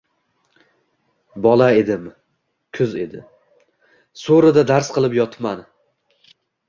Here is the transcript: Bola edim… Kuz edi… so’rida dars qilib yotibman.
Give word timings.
Bola 1.45 1.67
edim… 1.81 2.07
Kuz 2.77 2.95
edi… 3.03 3.21
so’rida 4.23 4.65
dars 4.73 4.91
qilib 4.97 5.19
yotibman. 5.19 5.63